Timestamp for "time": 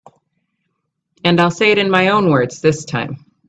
2.85-3.23